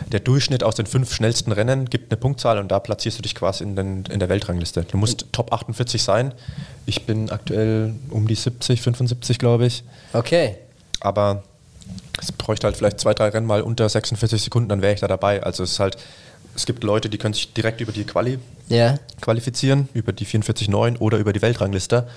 [0.10, 3.36] der Durchschnitt aus den fünf schnellsten Rennen, gibt eine Punktzahl und da platzierst du dich
[3.36, 4.86] quasi in, den, in der Weltrangliste.
[4.90, 6.34] Du musst Top 48 sein.
[6.86, 9.84] Ich bin aktuell um die 70, 75, glaube ich.
[10.14, 10.56] Okay.
[11.02, 11.44] Aber
[12.22, 15.10] es bräuchte halt vielleicht zwei, drei Rennen mal unter 46 Sekunden, dann wäre ich da
[15.10, 15.44] dabei.
[15.44, 15.98] Also es ist halt,
[16.60, 18.38] es gibt Leute, die können sich direkt über die Quali
[18.68, 18.96] Ja.
[19.22, 22.08] qualifizieren, über die 44,9 oder über die Weltrangliste,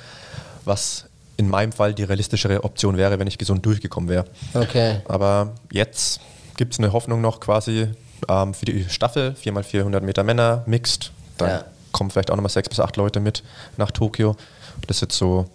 [0.65, 1.07] was
[1.37, 4.25] in meinem Fall die realistischere Option wäre, wenn ich gesund durchgekommen wäre.
[4.55, 5.01] Okay.
[5.07, 6.21] Aber jetzt
[6.57, 7.87] gibt es eine Hoffnung noch quasi
[8.29, 11.13] ähm, für die Staffel, 4x400 Meter Männer, Mixed.
[11.39, 11.65] Da Ja.
[11.93, 13.43] kommen vielleicht auch nochmal sechs bis acht Leute mit
[13.77, 14.37] nach Tokio.
[14.89, 15.47] Das ist jetzt so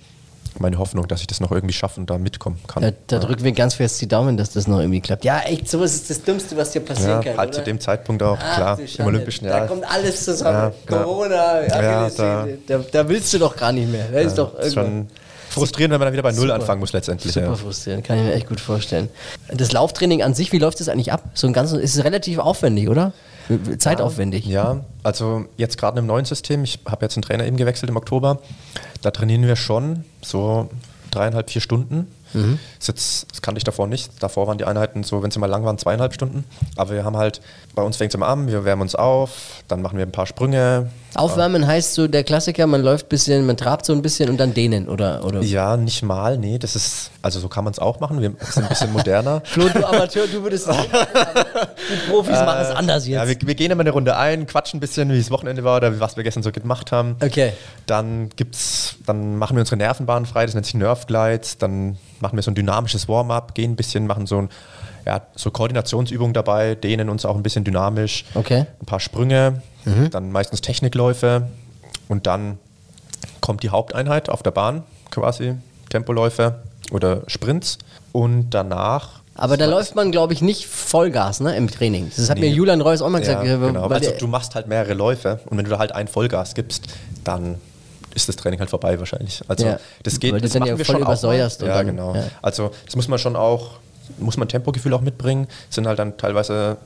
[0.59, 2.83] meine Hoffnung, dass ich das noch irgendwie schaffen und da mitkommen kann.
[2.83, 5.23] Da, da drücken wir ganz fest die Daumen, dass das noch irgendwie klappt.
[5.25, 7.37] Ja, echt, sowas ist das Dümmste, was dir passieren ja, kann.
[7.37, 7.57] halt oder?
[7.59, 9.05] zu dem Zeitpunkt auch, Ach, klar, im.
[9.05, 9.67] Olympischen Da Jahr.
[9.67, 10.73] kommt alles zusammen.
[10.89, 11.03] Ja, ja.
[11.03, 12.57] Corona, Ja, Achillessehne.
[12.67, 14.07] da, da willst du doch gar nicht mehr.
[14.11, 15.07] Da ist doch schon
[15.49, 16.55] frustrierend, wenn man dann wieder bei Null Super.
[16.55, 17.33] anfangen muss letztendlich.
[17.33, 17.55] Super Ja.
[17.55, 19.09] frustrierend, kann ich mir echt gut vorstellen.
[19.53, 21.23] Das Lauftraining an sich, wie läuft das eigentlich ab?
[21.33, 23.13] So ein ganzes, ist es relativ aufwendig, oder?
[23.77, 24.45] Zeitaufwendig.
[24.45, 27.95] Ja, also jetzt gerade im neuen System, ich habe jetzt einen Trainer eben gewechselt im
[27.95, 28.39] Oktober,
[29.01, 30.69] da trainieren wir schon so
[31.11, 32.07] dreieinhalb, vier Stunden.
[32.33, 32.59] Mhm.
[32.79, 34.11] Jetzt, das kannte ich davor nicht.
[34.21, 36.43] Davor waren die Einheiten so, wenn sie mal lang waren, zweieinhalb Stunden.
[36.75, 37.41] Aber wir haben halt,
[37.75, 40.27] bei uns fängt es immer an, wir wärmen uns auf, dann machen wir ein paar
[40.27, 40.89] Sprünge.
[41.15, 44.37] Aufwärmen heißt so der Klassiker, man läuft ein bisschen, man trabt so ein bisschen und
[44.37, 45.25] dann dehnen, oder?
[45.25, 45.41] oder?
[45.41, 48.21] Ja, nicht mal, nee, das ist, also so kann man es auch machen.
[48.21, 49.41] Wir sind ein bisschen moderner.
[49.45, 50.67] Flo, du Amateur, du würdest
[51.89, 53.15] Die Profis machen es anders jetzt.
[53.15, 55.77] Ja, wir, wir gehen immer eine Runde ein, quatschen ein bisschen, wie das Wochenende war
[55.77, 57.15] oder was wir gestern so gemacht haben.
[57.23, 57.53] Okay.
[57.85, 61.57] Dann gibt's, dann machen wir unsere Nervenbahn frei, das nennt sich Nerve Glides.
[61.57, 64.49] Dann machen wir so ein dynamisches Warm-up, gehen ein bisschen, machen so ein,
[65.05, 68.25] ja, so Koordinationsübungen dabei, dehnen uns auch ein bisschen dynamisch.
[68.33, 68.65] Okay.
[68.81, 69.61] Ein paar Sprünge,
[70.11, 71.47] dann meistens Technikläufe
[72.09, 72.57] und dann
[73.39, 75.55] kommt die Haupteinheit auf der Bahn quasi,
[75.89, 77.77] Tempoläufe oder Sprints
[78.11, 82.11] und danach Aber da läuft man, glaube ich, nicht Vollgas ne, im Training.
[82.15, 82.55] Das hat mir Nee.
[82.55, 83.45] Julian Reus auch mal gesagt.
[83.45, 83.89] Ja, äh, genau.
[83.89, 86.87] weil Also du machst halt mehrere Läufe und wenn du da halt ein Vollgas gibst,
[87.23, 87.55] dann
[88.17, 89.41] ist das Training halt vorbei wahrscheinlich.
[89.47, 91.69] Also Ja, das geht, weil das dann machen ja wir voll schon auch übersäuerst und
[91.69, 92.13] Ja, dann- genau.
[92.15, 92.23] ja.
[92.41, 93.71] Also das muss man schon auch,
[94.19, 95.47] muss man Tempogefühl auch mitbringen.
[95.69, 96.77] Es sind halt dann teilweise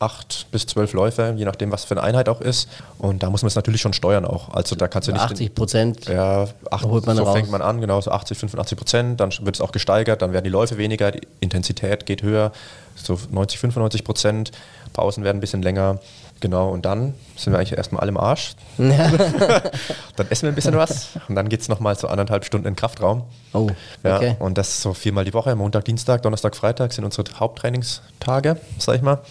[0.00, 2.68] acht bis zwölf Läufe, je nachdem, was für eine Einheit auch ist.
[2.98, 4.52] Und da muss man es natürlich schon steuern auch.
[4.52, 6.06] Also da kannst du nicht 80 Prozent.
[6.06, 6.46] ja,
[6.82, 7.34] holt man so raus.
[7.34, 10.44] fängt man an, genau so 80, 85 Prozent, dann wird es auch gesteigert, dann werden
[10.44, 12.52] die Läufe weniger, die Intensität geht höher,
[12.96, 14.50] so 90, 95 Prozent,
[14.92, 16.00] Pausen werden ein bisschen länger,
[16.44, 18.54] genau, und dann sind wir eigentlich erstmal alle im Arsch.
[18.76, 22.74] dann essen wir ein bisschen was und dann geht es nochmal so anderthalb Stunden in
[22.74, 23.22] den Kraftraum.
[23.54, 23.70] Oh,
[24.02, 24.36] Ja, okay.
[24.40, 29.02] und das so viermal die Woche, Montag, Dienstag, Donnerstag, Freitag sind unsere Haupttrainingstage, sag ich
[29.02, 29.22] mal.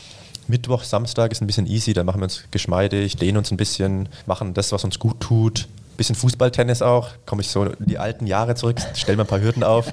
[0.48, 4.10] Mittwoch, Samstag ist ein bisschen easy, da machen wir uns geschmeidig, dehnen uns ein bisschen,
[4.26, 5.68] machen das, was uns gut tut.
[5.98, 9.40] Bisschen Fußballtennis auch, komme ich so in die alten Jahre zurück, stelle mir ein paar
[9.42, 9.92] Hürden auf,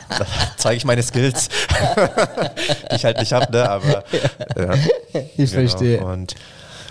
[0.58, 1.48] zeige ich meine Skills,
[2.92, 3.68] die ich halt nicht habe, ne?
[3.70, 4.04] aber
[4.58, 4.74] ja,
[5.36, 6.04] Ich verstehe.
[6.04, 6.34] Und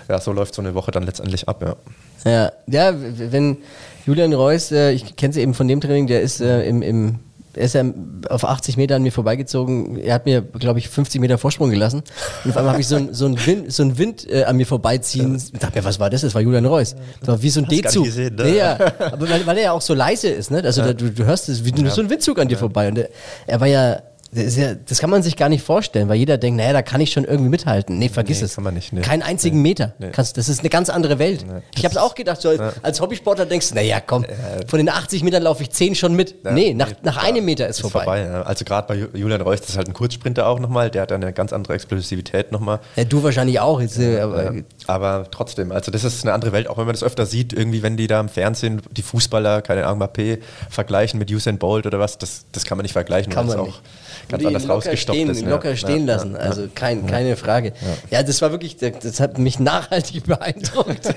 [0.08, 1.76] ja, so läuft so eine Woche dann letztendlich ab, ja.
[2.24, 3.58] Ja, ja, wenn
[4.06, 7.18] Julian Reus, äh, ich kenne sie eben von dem Training, der ist äh, im, im,
[7.54, 7.84] er ist ja
[8.28, 9.98] auf 80 Meter an mir vorbeigezogen.
[9.98, 12.02] Er hat mir, glaube ich, 50 Meter Vorsprung gelassen.
[12.44, 14.66] Und auf einmal habe ich so einen so Wind, so ein Wind äh, an mir
[14.66, 15.36] vorbeiziehen.
[15.36, 16.22] Ich dachte mir, was war das?
[16.22, 16.96] Das war Julian Reus.
[17.20, 18.06] Das war wie so ein D-Zug.
[18.06, 18.32] ne?
[18.38, 18.92] Ja, ja.
[19.12, 20.62] Aber weil, weil er ja auch so leise ist, ne?
[20.64, 22.88] Also da, du, du hörst es wie so ein Windzug an dir vorbei.
[22.88, 23.08] Und er,
[23.46, 26.58] er war ja das, ja, das kann man sich gar nicht vorstellen, weil jeder denkt,
[26.58, 27.98] naja, da kann ich schon irgendwie mithalten.
[27.98, 28.54] Nee, vergiss Nee, es.
[28.56, 29.00] kann man nicht, nee.
[29.00, 29.94] Keinen einzigen Meter.
[30.12, 31.46] Kannst, das ist eine ganz andere Welt.
[31.76, 34.26] Ich habe es auch gedacht, so als, als Hobbysportler denkst du, naja, komm,
[34.66, 36.44] von den 80 Metern laufe ich 10 schon mit.
[36.44, 38.04] nee, nach, nach einem Meter ist, Ist vorbei.
[38.04, 38.20] vorbei.
[38.24, 38.42] ja.
[38.42, 41.12] Also gerade bei Ju- Julian Reus, das ist halt ein Kurzsprinter auch nochmal, der hat
[41.12, 42.80] eine ganz andere Explosivität nochmal.
[42.96, 43.80] Ja, du wahrscheinlich auch.
[43.80, 46.94] Jetzt, äh, aber, Ja, aber trotzdem, also das ist eine andere Welt, auch wenn man
[46.94, 50.38] das öfter sieht, irgendwie, wenn die da im Fernsehen die Fußballer, keine Ahnung, Mbappé,
[50.68, 53.66] vergleichen mit Usain Bolt oder was, das, das kann man nicht vergleichen, Kann man es
[53.66, 53.82] nicht.
[54.28, 55.42] Ganz anders locker rausgestoppt stehen, ist.
[55.42, 55.50] ne?
[55.50, 56.32] locker stehen ja, lassen.
[56.32, 57.72] ja, Also kein, keine Frage.
[58.10, 58.22] Ja.
[58.22, 61.14] das war wirklich, das, hat mich nachhaltig beeindruckt,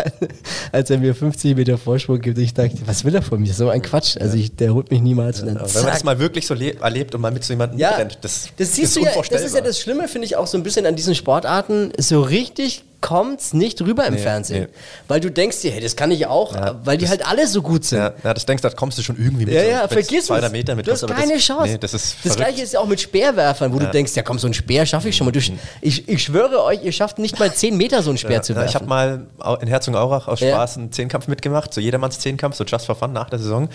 [0.72, 2.38] als er mir 50 Meter Vorsprung gibt.
[2.38, 3.52] Ich dachte, was will er von mir?
[3.52, 4.16] So ein Quatsch.
[4.18, 5.44] Also ich, der holt mich niemals.
[5.44, 8.18] Wenn man das mal wirklich so le- erlebt und mal mit so jemandem ja, mitrennt,
[8.22, 10.56] das, das siehst ist du ja, das ist ja das Schlimme, finde ich auch so
[10.58, 11.92] ein bisschen an diesen Sportarten.
[11.98, 14.62] So richtig kommt's nicht rüber im Nee, Fernsehen.
[14.64, 14.68] nee.
[15.06, 17.62] Weil du denkst dir, hey, das kann ich auch, Ja, weil die halt alle so
[17.62, 17.98] gut sind.
[17.98, 19.54] ja, ja, das denkst du, da kommst du schon irgendwie mit.
[19.54, 20.52] Ja, so, ja, vergiss 200 es.
[20.52, 21.72] Meter mit du hast keine das, Chance.
[21.72, 22.36] Nee, das ist das verrückt.
[22.38, 25.08] gleiche ist ja auch mit Speerwerfern, wo du denkst, ja komm, so ein Speer schaffe
[25.10, 25.30] ich schon mal.
[25.30, 25.38] Du,
[25.80, 28.56] ich, ich schwöre euch, ihr schafft nicht mal 10 Meter so ein Speer zu Ja,
[28.60, 28.68] werfen.
[28.70, 29.26] ich habe mal
[29.60, 30.50] in Herzogenaurach aus Ja.
[30.50, 33.68] Spaß einen Zehnkampf mitgemacht, so jedermanns Zehnkampf, so just for fun nach der Saison.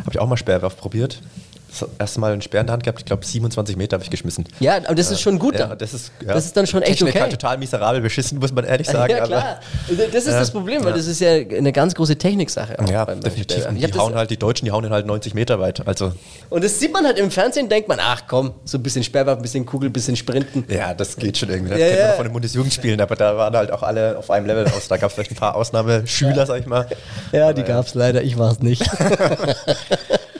[0.00, 1.20] Habe ich auch mal Speerwerf probiert.
[1.68, 4.10] Das erste Mal einen Speer in der Hand gehabt, ich glaube 27 Meter habe ich
[4.10, 4.44] geschmissen.
[4.60, 5.78] ja, aber das ist schon gut Ja, dann.
[5.78, 7.20] das ist, ja, Das ist dann schon echt Technik okay.
[7.22, 9.12] halt total miserabel beschissen, muss man ehrlich sagen.
[9.14, 9.60] ja, klar.
[10.12, 12.78] Das ist das Problem, weil das ist ja eine ganz große Techniksache.
[12.78, 13.66] Aber, ja, definitiv.
[13.70, 15.86] Die hauen halt, die Deutschen, die hauen ihn halt 90 Meter weit.
[15.86, 16.12] Also,
[16.50, 19.40] Und das sieht man halt im Fernsehen, denkt man, ach komm, so ein bisschen Speerwerfen,
[19.40, 20.64] ein bisschen Kugel, ein bisschen Sprinten.
[20.68, 21.70] ja, das geht schon irgendwie.
[21.70, 22.14] Das Ja, kennt man ja.
[22.16, 24.88] von den Bundesjugendspielen, aber da waren halt auch alle auf einem Level aus.
[24.88, 26.86] Da gab es vielleicht ein paar Ausnahmeschüler, sag ich mal.
[27.32, 28.82] Ja, die gab's leider, ich war's nicht.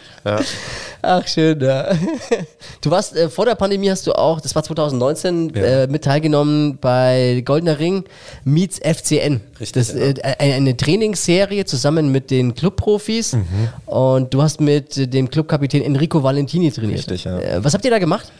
[1.01, 1.88] Ach, schön, ja.
[2.81, 5.62] Du warst, äh, vor der Pandemie hast du auch, das war 2019, Ja.
[5.62, 8.05] äh, mit teilgenommen bei Goldener Ring
[8.45, 9.41] meets FCN.
[9.61, 10.01] Richtig, Das, ja.
[10.01, 13.45] äh, eine Trainingsserie zusammen mit den Clubprofis Mhm.
[13.87, 16.99] und du hast mit dem Clubkapitän Enrico Valentini trainiert.
[17.01, 17.38] Richtig, ja.
[17.38, 18.31] Äh, was habt ihr da gemacht?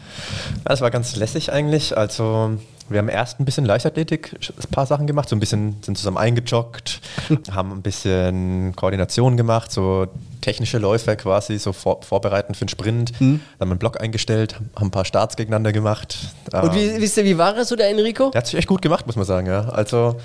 [0.57, 1.95] Ja, das war ganz lässig eigentlich.
[1.97, 2.51] Also
[2.89, 6.17] wir haben erst ein bisschen Leichtathletik, ein paar Sachen gemacht, so ein bisschen sind zusammen
[6.17, 7.01] eingejoggt,
[7.51, 10.07] haben ein bisschen Koordination gemacht, so
[10.41, 13.11] technische Läufe quasi, so vor, vorbereitend für den Sprint.
[13.19, 16.17] Dann haben wir einen Block eingestellt, haben ein paar Starts gegeneinander gemacht.
[16.51, 18.29] Und Ähm, wie, wisst ihr, wie war es so, der Enrico?
[18.31, 19.47] der hat sich echt gut gemacht, muss man sagen.
[19.47, 19.69] Ja.
[19.69, 20.17] Also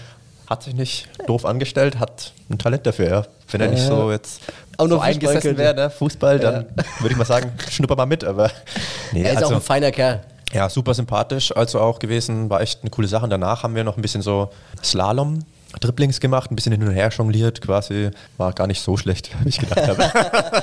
[0.48, 3.08] hat sich nicht doof angestellt, hat ein Talent dafür.
[3.08, 3.26] Ja.
[3.50, 4.42] Wenn er nicht so jetzt
[4.76, 5.90] Auch noch so eingesessen wäre, ne?
[5.90, 6.66] Fußball, dann
[7.00, 8.24] würde ich mal sagen, schnupper mal mit.
[8.24, 8.50] Aber
[9.12, 10.22] nee, Er ist also, auch ein feiner Kerl.
[10.54, 13.24] Ja, super sympathisch, also auch gewesen, war echt eine coole Sache.
[13.24, 14.50] Und danach haben wir noch ein bisschen so
[14.82, 15.40] Slalom.
[15.80, 18.10] Dribblings gemacht, ein bisschen hin und her jongliert, quasi.
[18.36, 20.12] War gar nicht so schlecht, wie ich gedacht habe.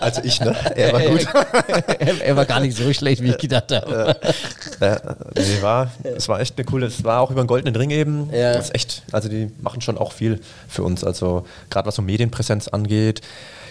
[0.00, 0.56] also ich, ne?
[0.74, 1.28] Er war gut.
[1.98, 4.16] er, er war gar nicht so schlecht, wie ich gedacht habe.
[4.80, 4.96] Äh,
[5.36, 8.30] nee, war, es war echt eine coole, es war auch über den goldenen Ring eben.
[8.32, 8.54] Ja.
[8.54, 11.04] Das ist echt, also die machen schon auch viel für uns.
[11.04, 13.20] Also gerade was so Medienpräsenz angeht.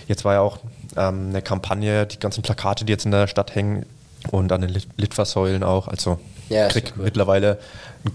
[0.08, 0.60] Jetzt war ja auch
[0.96, 3.88] ähm, eine Kampagne, die ganzen Plakate, die jetzt in der Stadt hängen
[4.32, 5.88] und an den Lit Litfaßsäulen auch.
[5.88, 7.06] Also Ja, krieg schon cool.
[7.06, 7.58] mittlerweile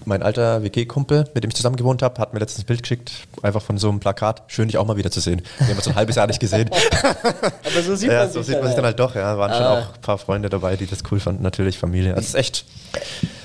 [0.06, 3.12] mein alter WG-Kumpel, mit dem ich zusammen gewohnt habe, hat mir letztens ein Bild geschickt,
[3.42, 4.42] einfach von so einem Plakat.
[4.46, 5.42] Schön, dich auch mal wieder zu sehen.
[5.58, 6.70] Wir haben uns so ein halbes Jahr nicht gesehen.
[7.02, 9.14] Aber so sieht ja, man so sich sieht dann man sich dann halt doch.
[9.14, 9.80] Ja, waren schon Ah.
[9.80, 11.42] auch ein paar Freunde dabei, die das cool fanden.
[11.42, 12.14] Natürlich Familie.
[12.14, 12.64] Das ist echt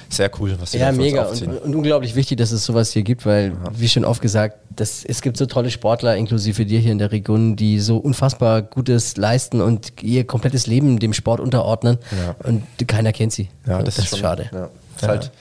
[0.09, 1.55] sehr cool, was sie Ja, da für uns mega.
[1.55, 5.03] Und, und unglaublich wichtig, dass es sowas hier gibt, weil, wie schon oft gesagt, das,
[5.03, 9.17] es gibt so tolle Sportler, inklusive dir hier in der Region, die so unfassbar Gutes
[9.17, 11.97] leisten und ihr komplettes Leben dem Sport unterordnen.
[12.11, 12.35] Ja.
[12.47, 13.49] Und keiner kennt sie.
[13.65, 14.49] Ja, Und das, ist ist schade.
[14.53, 14.69] Ja.
[14.95, 15.31] Ist halt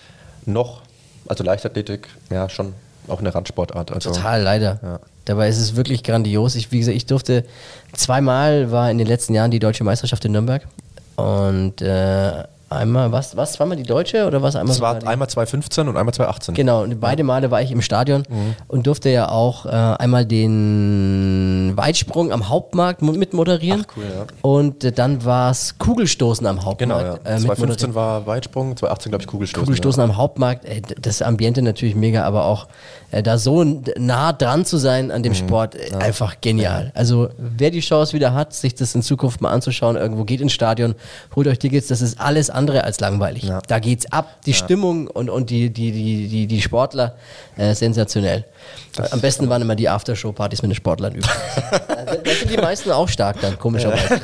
[0.47, 0.83] noch,
[1.27, 2.75] also Leichtathletik, ja, schon
[3.09, 3.93] auch eine Randsportart.
[3.93, 4.81] Also, Total, leider.
[4.83, 5.01] Ja.
[5.27, 6.55] Dabei ist es wirklich grandios.
[6.55, 7.45] Ich, wie gesagt, ich durfte
[7.93, 10.67] zweimal war in den letzten Jahren die deutsche Meisterschaft in Nürnberg.
[11.17, 15.89] Und äh, einmal, was, was, zweimal die deutsche oder was einmal Es war einmal 2015
[15.89, 16.55] und einmal 2018.
[16.55, 18.55] Genau, und beide Male war ich im Stadion Mhm.
[18.69, 23.85] und durfte ja auch äh, einmal den Weitsprung am Hauptmarkt mo- mitmoderieren.
[23.89, 24.27] Ach, cool, ja.
[24.43, 27.25] Und äh, dann war es Kugelstoßen am Genau, Hauptmarkt.
[27.27, 27.31] ja.
[27.31, 27.47] äh, mitmoderieren.
[27.47, 29.65] 2015 war Weitsprung, 2018 glaube ich Kugelstoßen.
[29.65, 32.67] Kugelstoßen am Hauptmarkt, ey, d- das Ambiente natürlich mega, aber auch
[33.13, 33.63] äh, da so
[33.99, 35.37] nah dran zu sein an dem Mhm.
[35.37, 36.91] Sport, äh, einfach genial.
[36.95, 40.53] Also wer die Chance wieder hat, sich das in Zukunft mal anzuschauen, irgendwo geht ins
[40.53, 40.95] Stadion,
[41.35, 43.45] holt euch Tickets, das ist alles andere als langweilig.
[43.45, 43.61] Ja.
[43.67, 47.17] Da geht's ab, die Stimmung und, und die, die, die, die, die Sportler,
[47.57, 48.45] äh, sensationell.
[49.11, 51.37] Am besten waren immer die Aftershow-Partys mit den Sportlern übrigens.
[52.25, 54.21] da sind die meisten auch stark dann, komischerweise.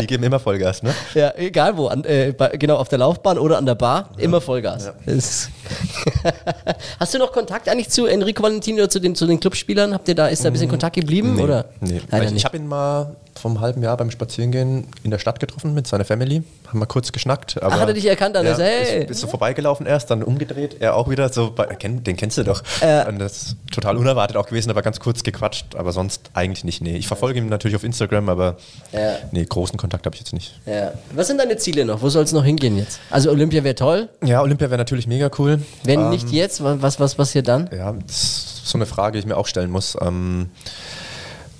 [0.00, 0.94] Die geben immer Vollgas, ne?
[1.14, 4.40] Ja, egal wo, an, äh, bei, genau auf der Laufbahn oder an der Bar, immer
[4.40, 4.92] Vollgas.
[5.06, 5.48] Das-
[7.00, 9.92] Hast du noch Kontakt eigentlich zu Enrico Valentini oder zu den, zu den Clubspielern?
[9.94, 11.38] Habt ihr da, ist da ein bisschen Kontakt geblieben?
[11.40, 11.66] oder?
[11.80, 12.00] Nee.
[12.10, 12.44] Leider ich nicht.
[12.44, 16.42] habe ihn mal vom halben Jahr beim Spazierengehen in der Stadt getroffen mit seiner Family.
[16.68, 17.60] Haben wir kurz geschnackt.
[17.62, 18.36] Aber Ach, hat er dich erkannt?
[18.36, 19.02] Dann ja, ist hey.
[19.04, 20.76] ist, ist so vorbeigelaufen erst, dann umgedreht.
[20.80, 22.53] Er auch wieder so, den kennst du doch.
[22.80, 23.06] Ja.
[23.08, 25.74] Und das ist total unerwartet auch gewesen, aber ganz kurz gequatscht.
[25.76, 26.80] Aber sonst eigentlich nicht.
[26.82, 28.56] Nee, ich verfolge ihn natürlich auf Instagram, aber
[28.92, 29.16] Ja.
[29.32, 30.52] nee, großen Kontakt habe ich jetzt nicht.
[30.66, 30.92] Ja.
[31.14, 32.02] Was sind deine Ziele noch?
[32.02, 33.00] Wo soll es noch hingehen jetzt?
[33.10, 34.08] Also Olympia wäre toll.
[34.24, 35.60] Ja, Olympia wäre natürlich mega cool.
[35.82, 37.68] Wenn Ähm, nicht jetzt, wa- was, was passiert dann?
[37.76, 39.96] Ja, das ist so eine Frage, die ich mir auch stellen muss.
[40.00, 40.50] Ähm,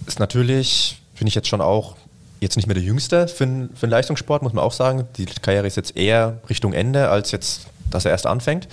[0.07, 1.97] ist natürlich, bin ich jetzt schon auch
[2.41, 5.07] jetzt nicht mehr der Jüngste für, einen- für einen Leistungssport, muss man auch sagen.
[5.17, 8.69] Die Karriere ist jetzt eher Richtung Ende, als jetzt, dass er erst anfängt.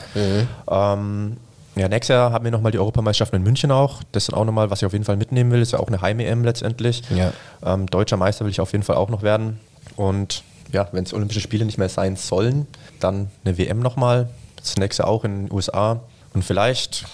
[0.69, 1.37] Ähm,
[1.81, 4.03] ja, nächstes Jahr haben wir nochmal die Europameisterschaften in München auch.
[4.11, 5.61] Das ist auch nochmal, was ich auf jeden Fall mitnehmen will.
[5.61, 7.01] Ist ja auch eine Heim-EM letztendlich.
[7.09, 7.33] Ja.
[7.65, 9.59] Ähm, Deutscher Meister will ich auf jeden Fall auch noch werden.
[9.95, 12.67] Und ja, wenn es Olympische Spiele nicht mehr sein sollen,
[12.99, 14.29] dann eine WM nochmal.
[14.57, 16.01] Das nächste auch in den USA.
[16.35, 17.05] Und vielleicht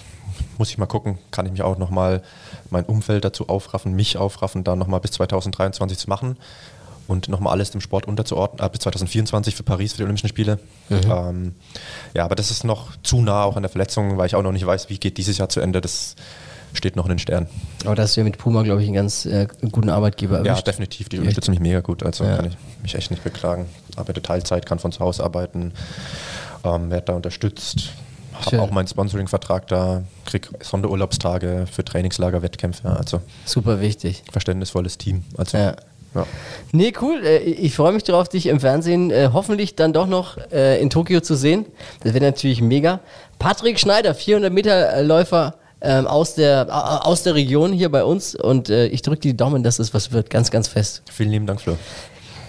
[0.58, 2.22] muss ich mal gucken, kann ich mich auch nochmal
[2.68, 6.36] mein Umfeld dazu aufraffen, mich aufraffen, da nochmal bis 2023 zu machen
[7.08, 10.60] und nochmal alles dem Sport unterzuordnen, äh, bis 2024 für Paris, für die Olympischen Spiele.
[10.90, 11.54] Ähm,
[12.14, 14.52] ja, aber das ist noch zu nah auch an der Verletzung, weil ich auch noch
[14.52, 15.80] nicht weiß, wie geht dieses Jahr zu Ende.
[15.80, 16.14] Das
[16.74, 17.48] steht noch in den Sternen.
[17.86, 20.66] Aber das wäre mit Puma, glaube ich, einen ganz äh, guten Arbeitgeber Ja, erwischt.
[20.66, 21.08] definitiv.
[21.08, 22.02] Die unterstützen mich mega gut.
[22.02, 22.36] Also Ja.
[22.36, 23.66] kann ich mich echt nicht beklagen.
[23.96, 25.72] Arbeite Teilzeit, kann von zu Hause arbeiten,
[26.64, 27.88] ähm, werde da unterstützt.
[28.34, 32.88] Habe auch meinen Sponsoring-Vertrag da, krieg Sonderurlaubstage für Trainingslager, Wettkämpfe.
[32.90, 34.22] Also Super wichtig.
[34.30, 35.24] verständnisvolles Team.
[35.36, 35.74] Also, Ja.
[36.14, 36.26] Ja.
[36.72, 37.22] Nee, cool.
[37.24, 40.90] Äh, Ich freue mich darauf, dich im Fernsehen äh, hoffentlich dann doch noch äh, in
[40.90, 41.66] Tokio zu sehen.
[42.02, 43.00] Das wäre natürlich mega.
[43.38, 48.34] Patrick Schneider, 400 Meter Läufer ähm, aus, der, au- aus der Region hier bei uns.
[48.34, 50.28] Und ich drücke die Daumen, dass es was wird.
[50.30, 51.02] Ganz, ganz fest.
[51.12, 51.76] Vielen lieben Dank, Flo.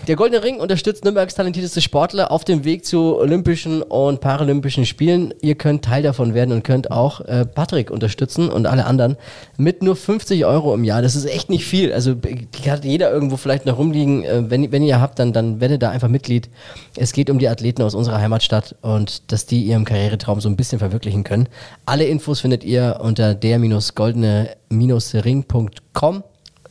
[0.10, 5.36] Der Goldene Ring unterstützt Nürnbergs talentierteste Sportler auf dem Weg zu Olympischen und Paralympischen Spielen.
[5.40, 9.18] Ihr könnt Teil davon werden und könnt auch äh, Patrick unterstützen und alle anderen
[9.58, 11.04] mit nur 50 Euro im Jahr.
[11.04, 11.94] Das ist echt nicht viel.
[11.94, 14.24] Also die hat jeder irgendwo vielleicht noch rumliegen.
[14.24, 16.50] Äh, wenn, wenn ihr habt, dann, dann werdet da einfach Mitglied.
[16.98, 20.56] Es geht um die Athleten aus unserer Heimatstadt und dass die ihren Karrieretraum so ein
[20.56, 21.48] bisschen verwirklichen können.
[21.86, 26.24] Alle Infos findet ihr unter der-goldene-ring.com.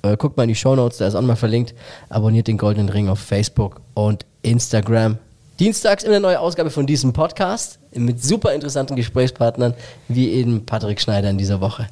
[0.02, 1.74] Äh, guckt mal in die Shownotes, da ist auch nochmal verlinkt.
[2.08, 5.18] Abonniert den Goldenen Ring auf Facebook und Instagram.
[5.58, 9.74] Dienstags immer eine neue Ausgabe von diesem Podcast mit super interessanten Gesprächspartnern,
[10.06, 11.88] wie eben Patrick Schneider in dieser Woche.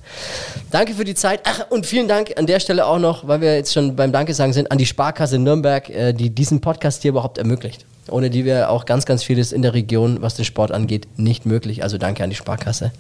[0.70, 1.40] Danke für die Zeit.
[1.42, 4.34] Ach, und vielen Dank an der Stelle auch noch, weil wir jetzt schon beim Danke
[4.34, 7.86] sagen sind, an die Sparkasse Nürnberg, äh, die diesen Podcast hier überhaupt ermöglicht.
[8.08, 11.44] Ohne die wäre auch ganz, ganz vieles in der Region, was den Sport angeht, nicht
[11.44, 11.82] möglich.
[11.82, 12.92] Also danke an die Sparkasse.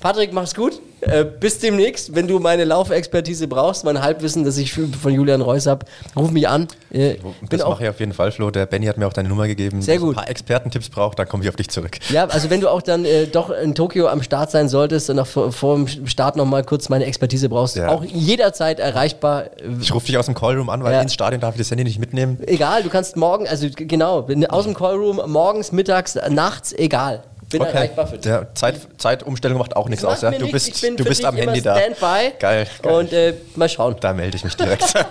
[0.00, 0.80] Patrick, mach's gut.
[1.02, 2.14] Äh, bis demnächst.
[2.14, 5.86] Wenn du meine Laufexpertise brauchst, mein Halbwissen, das ich von Julian Reuss habe,
[6.16, 6.68] ruf mich an.
[6.92, 7.16] Äh,
[7.48, 8.50] Das auch mache ich auf jeden Fall, Flo.
[8.50, 9.80] Der Benny hat mir auch deine Nummer gegeben.
[9.80, 10.16] Sehr Wenn ich gut.
[10.16, 11.98] ein paar Expertentipps braucht, dann komme ich auf dich zurück.
[12.10, 15.16] Ja, also wenn du auch dann äh, doch in Tokio am Start sein solltest und
[15.16, 17.88] noch vor, vor dem Start nochmal kurz meine Expertise brauchst, Ja.
[17.88, 19.44] auch jederzeit erreichbar.
[19.80, 21.00] Ich rufe dich aus dem Callroom an, weil Ja.
[21.00, 22.38] ins Stadion darf ich das Handy nicht mitnehmen.
[22.46, 27.22] Egal, du kannst morgen, also genau, wenn- aus dem Callroom, morgens, mittags, nachts, egal.
[27.50, 28.22] Bin erreichbar für dich.
[28.22, 30.22] Der Zeit, Zeitumstellung macht auch nichts aus.
[30.22, 30.30] Ja?
[30.30, 31.76] Du bist, ich bin du bist am immer Handy da.
[31.76, 32.32] Standby.
[32.38, 32.66] Geil.
[32.80, 32.94] geil.
[32.94, 33.96] Und äh, mal schauen.
[34.00, 34.94] da melde ich mich direkt.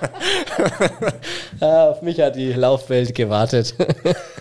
[1.61, 3.75] Ah, auf mich hat die Laufwelt gewartet.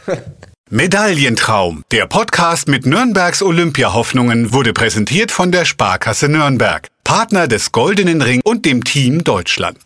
[0.71, 1.83] Medaillentraum.
[1.91, 8.41] Der Podcast mit Nürnbergs Olympiahoffnungen wurde präsentiert von der Sparkasse Nürnberg, Partner des Goldenen Ring
[8.45, 9.79] und dem Team Deutschland.